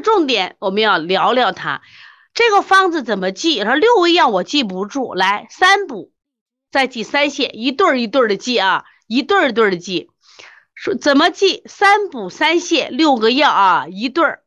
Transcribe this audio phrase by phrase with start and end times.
[0.00, 1.82] 重点我们要聊聊它。
[2.34, 3.62] 这个方子怎么记？
[3.62, 6.12] 说六味药我记不住，来三补，
[6.70, 10.10] 再记三泻，一对儿一对儿的记啊，一对儿一对儿的记。
[10.74, 11.62] 说怎么记？
[11.66, 14.42] 三补三泻六个药啊，一对儿。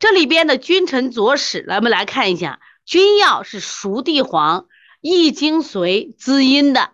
[0.00, 4.66] 这里边的君臣佐使，来我们来看一下，君药是熟地黄、
[5.00, 6.90] 益精髓、滋阴的，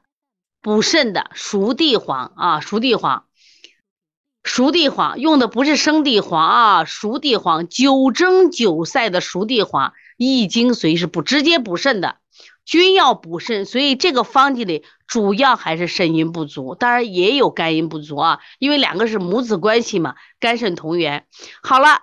[0.60, 3.24] 补肾的熟地黄啊，熟地黄。
[4.44, 12.18] 熟地黄用的不是生地黄啊，熟地黄九蒸九晒的熟地黄，益精髓是不直接补肾的，
[12.66, 21.24] 君要补肾，所以这个方剂里主要还是肾阴不足，当然也有肝阴不足啊，因为两个是母子关系嘛，肝肾同源。
[21.62, 22.02] 好了，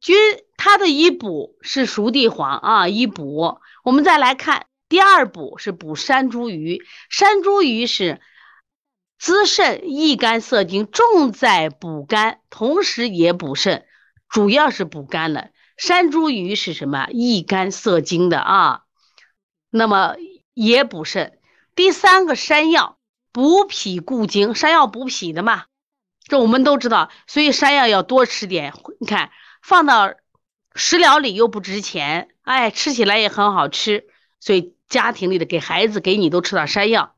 [0.00, 0.16] 君
[0.56, 8.20] 它的一补是熟地黄啊，一补，我们再来看第二补是补山茱萸，山茱萸是。
[9.20, 13.84] 滋肾益肝涩精，重在补肝，同时也补肾，
[14.30, 15.50] 主要是补肝的。
[15.76, 17.06] 山茱萸是什么？
[17.10, 18.80] 益肝涩精的啊，
[19.68, 20.16] 那么
[20.54, 21.38] 也补肾。
[21.74, 22.98] 第三个山药
[23.30, 25.66] 补脾固精，山药补脾的嘛，
[26.26, 28.72] 这我们都知道，所以山药要多吃点。
[29.00, 29.30] 你看
[29.62, 30.14] 放到
[30.74, 34.06] 食疗里又不值钱，哎，吃起来也很好吃，
[34.40, 37.14] 所以家庭里的给孩子给你都吃点山药。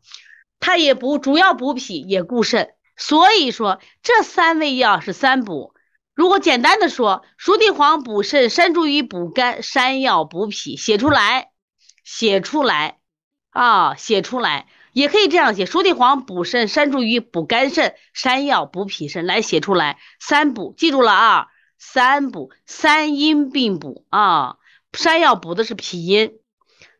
[0.62, 5.74] 它也补，主要补脾，也固肾，所以说这三味药是三补。
[6.14, 11.50] 如果简单的说，熟地黄补肾，山茱萸补肝，山药补脾，写出来，
[12.04, 12.98] 写出来
[13.50, 21.46] 啊，写出来，也可以这样写：熟地黄补肾，山茱萸补肝肾，山药补脾肾，来写出来，三补，记住了啊，
[21.76, 24.58] 三补，三阴并补啊，
[24.92, 26.38] 山药补的是脾阴，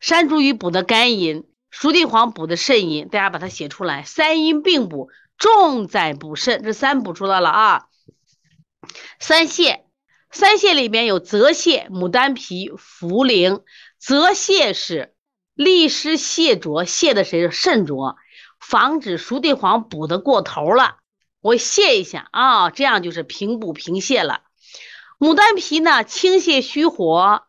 [0.01, 1.45] 山茱萸补的肝阴。
[1.73, 4.05] 熟地黄补的肾阴，大家把它写出来。
[4.05, 6.63] 三阴并补，重在补肾。
[6.63, 7.87] 这三补出来了啊。
[9.19, 9.81] 三泻，
[10.31, 13.63] 三泻里面有泽泻、牡丹皮、茯苓。
[13.99, 15.15] 泽泻是
[15.55, 17.51] 利湿泻浊，泻的谁？
[17.51, 18.17] 肾浊，
[18.61, 20.99] 防止熟地黄补的过头了。
[21.41, 24.43] 我泻一下啊，这样就是平补平泻了。
[25.19, 27.45] 牡丹皮呢，清泻虚火，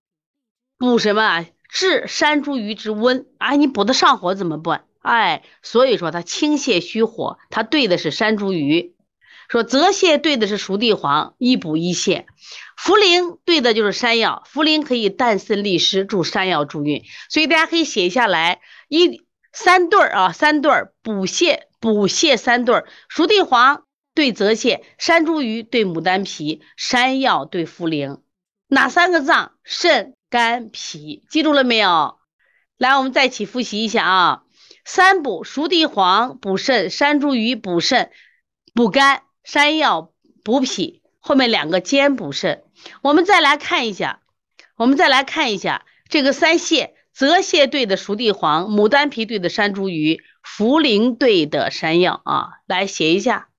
[0.78, 1.45] 补什么？
[1.73, 4.85] 治山茱萸之温，哎，你补的上火怎么办？
[5.01, 8.94] 哎，所以说它清泻虚火，它对的是山茱萸。
[9.50, 12.25] 说泽泻对的是熟地黄，一补一泻。
[12.78, 17.03] 茯苓对的就是山药，茯苓可以淡渗利湿，助山药助运。
[17.28, 23.83] 所以大家可以写下来，一三对儿啊，三对儿补泻补泻三对儿，熟地黄
[24.13, 28.19] 对泽泻，山茱萸对牡丹皮，山药对茯苓。
[28.67, 29.53] 哪三个脏？
[29.63, 30.13] 肾。
[30.33, 32.17] 肝脾记住了没有？
[32.79, 34.44] 来，我们再一起复习一下啊。
[34.83, 38.09] 三补：熟地黄补肾，山茱萸补肾
[38.73, 40.11] 补肝，山药
[40.44, 41.03] 补脾。
[41.19, 42.63] 后面两个兼补肾。
[43.03, 44.21] 我们再来看一下，
[44.75, 52.53] 我们再来看一下这个三泻：泽泻对的熟地黄，牡丹皮对的山茱萸，茯苓对的山药啊。
[52.65, 53.50] 来写一下，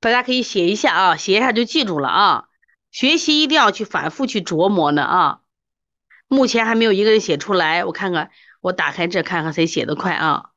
[0.00, 2.48] 大家可以写一下啊，写一下就记住了啊。
[2.94, 5.40] 学习一定要去反复去琢磨呢啊！
[6.28, 10.50] 目前还没有一个人写出来，我看看，我打开这看看谁写的快啊！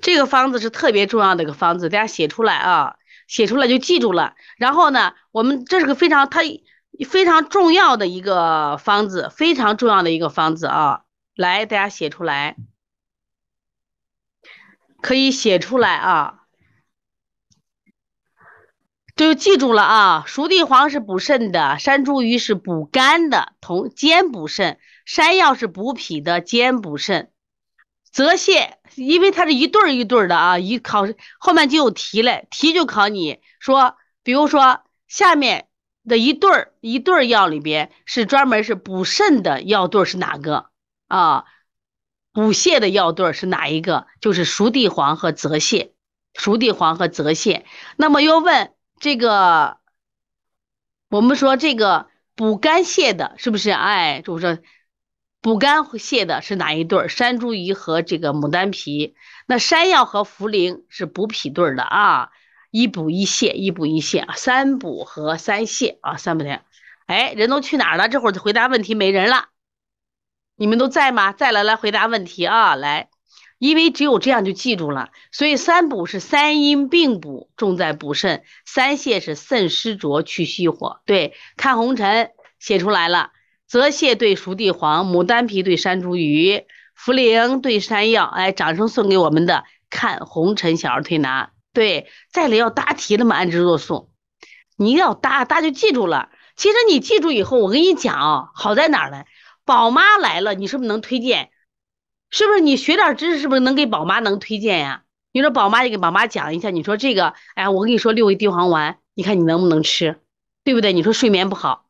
[0.00, 2.96] 这个方子是特别重要的一个方子，大家写出来啊，
[3.28, 4.34] 写出来就记住了。
[4.56, 6.40] 然后呢，我们这是个非常它
[7.06, 11.04] 非常重要的一个方子，非常重要的一个方子啊！
[11.34, 12.56] 来，大家写出来，
[15.02, 16.39] 可以写出来啊！
[19.20, 27.30] 就记住了啊，熟地黄是补肾的，山茱萸是补肝的，同兼补肾；山药是补脾的，兼补肾。
[28.10, 31.06] 泽泻，因为它是一对儿一对儿的啊，一考
[31.38, 35.68] 后面就有题了，题就考你说，比如说下面
[36.08, 40.70] 的一对儿一对儿药里边是专门是补肾的药对是哪个
[41.08, 41.44] 啊？
[42.32, 44.06] 补泻的药对是哪一个？
[44.22, 45.90] 就是熟地黄和泽泻，
[46.32, 47.64] 熟地黄和泽泻。
[47.98, 48.72] 那么又问。
[49.00, 49.78] 这个，
[51.08, 52.06] 我们说这个
[52.36, 53.70] 补肝泻的，是不是？
[53.70, 54.62] 哎，就是说
[55.40, 57.08] 补肝泻的是哪一对儿？
[57.08, 59.16] 山茱萸和这个牡丹皮。
[59.46, 62.30] 那山药和茯苓是补脾对儿的啊，
[62.70, 66.62] 一补一泻，一补一泻，三补和三泻啊，三补的。
[67.06, 68.08] 哎，人都去哪儿了？
[68.08, 69.48] 这会儿回答问题没人了，
[70.56, 71.32] 你们都在吗？
[71.32, 73.09] 再来来回答问题啊，来。
[73.60, 81.02] 因为只有这样就记住了，所以三补是三阴并补，重在补肾；三泻是肾湿浊去虚火。
[81.04, 83.32] 对，看红尘写出来了，
[83.68, 86.64] 泽泻对熟地黄，牡丹皮对山茱萸，
[86.98, 88.24] 茯苓对山药。
[88.24, 91.50] 哎，掌声送给我们的看红尘小儿推拿。
[91.74, 94.10] 对，再来要答题了嘛，安之若素，
[94.78, 96.30] 你要答，答就记住了。
[96.56, 99.24] 其实你记住以后，我跟你讲啊，好在哪儿呢？
[99.66, 101.50] 宝妈来了，你是不是能推荐？
[102.30, 105.02] 是不是你学点知识，是不是能给宝妈能推荐呀？
[105.32, 110.20] 你说宝妈，你给宝妈讲一下，你说这个，哎，我跟你说六味地黄丸，你看你能不能吃，
[110.64, 110.92] 对不对？
[110.92, 111.86] 你说睡眠不好，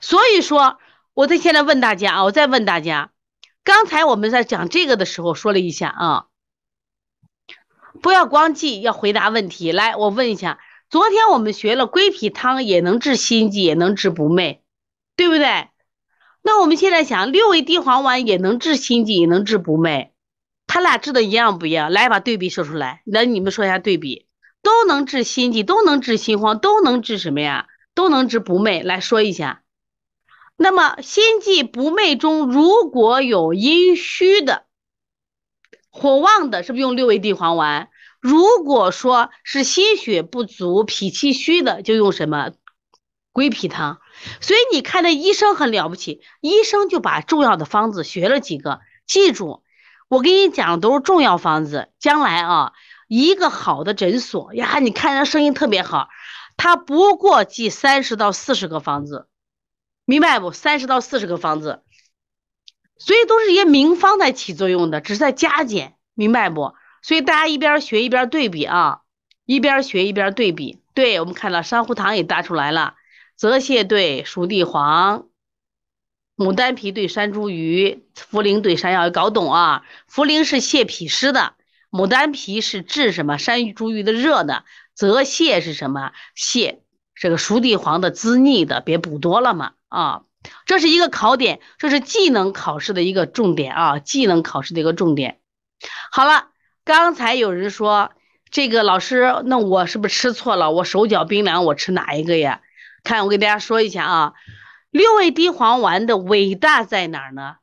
[0.00, 0.78] 所以说，
[1.14, 3.10] 我在现在问大家啊，我再问大家，
[3.62, 6.26] 刚才我们在讲这个的时候说了一下啊，
[8.02, 9.70] 不要光记，要回答问题。
[9.72, 10.58] 来，我问一下，
[10.88, 14.58] 昨天我们学了归脾汤也能治心悸，也能治不寐，
[15.14, 15.68] 对不对？
[16.42, 20.10] 那我们现在想，六味地黄丸也能治心悸，也能治不寐，
[20.66, 21.90] 它俩治的一样不一样？
[21.90, 23.02] 来，把对比说出来。
[23.04, 24.26] 来，你们说一下对比，
[24.62, 27.66] 都能治心悸，都能治心慌，都能治什么呀？
[27.94, 28.82] 都能治不寐。
[28.82, 29.62] 来说一下。
[30.56, 34.64] 那么心悸不寐中，如果有阴虚的、
[35.90, 37.88] 火旺的，是不是用六味地黄丸？
[38.20, 42.52] 如果说是心血不足、脾气虚的，就用什么？
[43.32, 44.00] 归脾汤。
[44.40, 48.80] 所以你看，那医生很了不起，医生就把重要的方子学了几个。
[49.06, 49.62] 记住，
[50.08, 51.88] 我给你讲的都是重要方子。
[51.98, 52.72] 将来啊，
[53.08, 56.08] 一个好的诊所呀，你看人生意特别好，
[56.56, 59.26] 他不过记三十到四十个方子，
[60.04, 60.52] 明白不？
[60.52, 61.82] 三十到四十个方子，
[62.98, 66.74] 所以都是一些名方在起作用的，只是在加减，明白不？
[67.02, 69.00] 所以大家一边学一边对比啊，
[69.46, 70.82] 一边学一边对比。
[70.92, 72.94] 对我们看到珊瑚糖也答出来了。
[73.40, 75.28] 泽泻对熟地黄，
[76.36, 79.82] 牡丹皮对山茱萸，茯苓对山药，搞懂啊！
[80.12, 81.54] 茯苓是泻脾湿的，
[81.90, 86.80] 牡丹皮是治什么山茱萸的热的，泽泻是什么泻
[87.14, 90.24] 这个熟地黄的滋腻的，别补多了嘛啊！
[90.66, 95.40] 这是一个考点，这是技能考试的一个重点啊，技能考试的一个重点。
[96.12, 96.48] 好了，
[96.84, 98.10] 刚才有人说
[98.50, 100.70] 这个老师，那我是不是吃错了？
[100.72, 102.60] 我手脚冰凉，我吃哪一个呀？
[103.02, 104.34] 看，我给大家说一下啊，
[104.90, 107.56] 六味地黄丸的伟大在哪儿呢？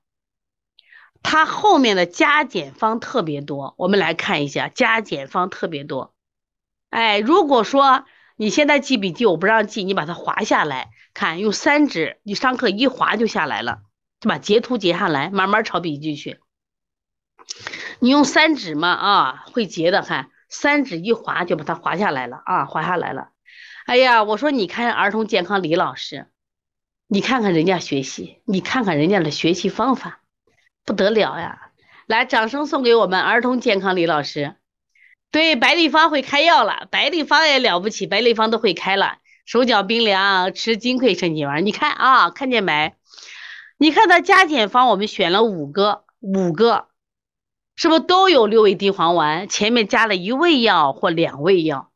[1.24, 6.14] 它后面的加减方特别多，我们来看一下，加减方特别多。
[6.90, 8.06] 哎，如果说
[8.38, 13.80] 你现在记笔记，我不让记，你把它划下来，看用三指，你上课一划就下来了，
[14.22, 16.40] 就把截图截下来，慢慢抄笔记去。
[18.00, 23.30] 你用三指嘛啊，会截的，看三指一划就把它划下来了啊，划下来了。
[23.88, 26.28] 哎呀，我说你看儿童健康李老师，
[27.08, 30.20] 你看看人家学习，你看看人家的学习方法，
[30.84, 31.72] 不得了呀！
[32.06, 34.56] 来，掌声送给我们儿童健康李老师。
[35.32, 39.20] 对，白立方会开药了，白立方也了不起，白立方都会开了。
[39.46, 41.66] 手脚冰凉，吃金匮肾气丸。
[41.66, 42.94] 你看啊，看见没？
[43.78, 46.90] 你看他加减方，我们选了五个，五个，
[47.78, 49.48] 是不是都有六味地黄丸？
[49.48, 51.90] 前面加了一味药或两味药。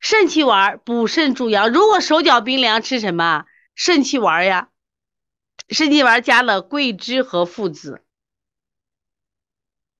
[0.00, 4.68] 肾气丸补肾助阳，如果手脚冰凉，吃什么肾气丸呀？
[5.68, 8.02] 肾气丸加了桂枝和附子，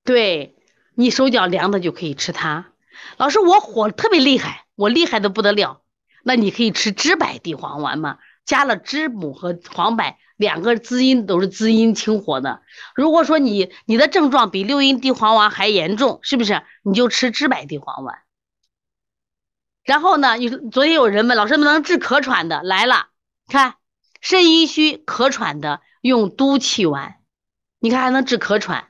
[0.03, 0.55] 对
[0.95, 2.71] 你手脚凉的就可以吃它。
[3.17, 5.83] 老师，我火特别厉害，我厉害的不得了，
[6.23, 12.63] 那你可以吃知柏地黄丸嘛，加了知母和黄柏两个滋阴，都是滋阴清火的。
[12.95, 16.63] 如果说你你的症状比六阴地黄丸还严重，是不是？
[16.83, 18.17] 你就吃知柏地黄丸。
[19.89, 20.37] 然后呢？
[20.37, 22.61] 你昨天有人问老师能不能治咳喘的？
[22.61, 23.07] 来了，
[23.47, 23.73] 看
[24.21, 27.15] 肾阴虚咳喘的用督气丸，
[27.79, 28.89] 你看还能治咳喘。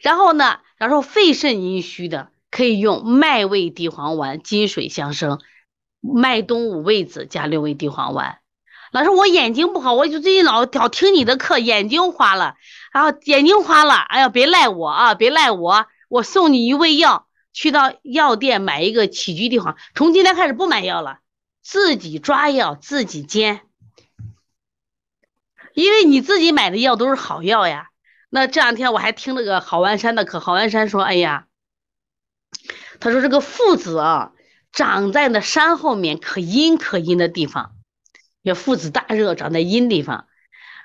[0.00, 5.38] 然后呢，然后肺肾阴虚的可以用麦味地黄丸，金水相生，
[6.00, 8.38] 麦冬五味子加六味地黄丸。
[8.90, 12.56] 老师，我眼睛不好，我就最近老老听你的课，眼睛花了，
[12.92, 17.25] 然后眼睛花了，哎呀，别赖我啊，别赖我，我送你一味药。
[17.56, 21.20] 去到药店买一个起居地黄，从今天开始不买药了，
[21.62, 23.62] 自己抓药自己煎，
[25.72, 27.88] 因为你自己买的药都是好药呀。
[28.28, 31.46] 那这两天我还听那个郝万山的课，郝万山说：“哎呀，
[33.00, 34.32] 他说这个附子啊，
[34.70, 37.74] 长在那山后面可阴可阴的地方，
[38.42, 40.28] 也附子大热长在阴地方，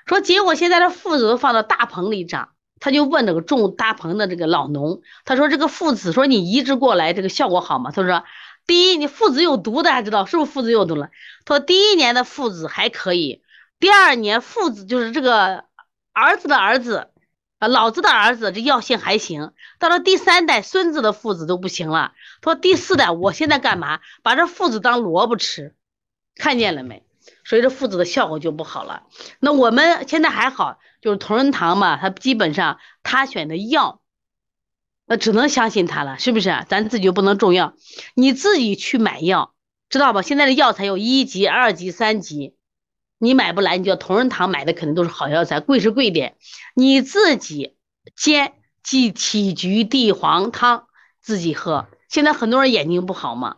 [0.06, 2.51] 说结果现在这附子都放到大棚里长。”
[2.82, 7.92] 他就问那个种大棚的这个老农，他说这个附子，说你移植过来这个效果好吗？
[7.92, 8.24] 他说，
[8.66, 11.10] 第一，你附子有毒，大家知道是不是附子有毒了？
[11.44, 13.44] 他说第一年的附子还可以，
[13.78, 15.66] 第二年附子就是这个
[16.12, 17.06] 儿子的儿子，
[17.60, 22.14] 啊老子的儿子，这药性还行，到了第三代孙子的附子都不行了。
[22.40, 24.00] 他说第四代，我现在干嘛？
[24.24, 25.76] 把这附子当萝卜吃，
[26.34, 27.04] 看见了没？
[27.44, 29.04] 所以这附子的效果就不好了。
[29.40, 30.78] 那我们现在还好。
[31.02, 34.00] 就是同仁堂嘛，他基本上他选的药，
[35.04, 36.64] 那只能相信他了，是不是？
[36.68, 37.74] 咱自己就不能中药，
[38.14, 39.52] 你自己去买药，
[39.88, 40.22] 知道吧？
[40.22, 42.54] 现在的药材有一级、二级、三级，
[43.18, 46.36] 你买不来，你就同仁堂买的肯定都是好药材，贵是贵点，
[46.76, 47.74] 你自己
[48.14, 48.52] 煎
[48.84, 50.86] 即杞菊地黄汤
[51.20, 51.88] 自己喝。
[52.08, 53.56] 现在很多人眼睛不好嘛，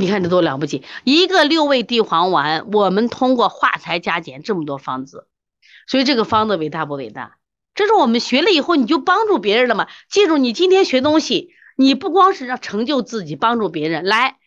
[0.00, 5.26] 你看这多了不起，一个六味地黄丸，我们通过化裁加减这么多方子，
[5.86, 7.36] 所以这个方子伟大不伟大？
[7.74, 9.88] 这是我们学了以后，你就帮助别人了嘛。
[10.08, 14.06] 记住，你今天学东西，你不光是要成就自己，帮助别人。
[14.06, 14.38] 来，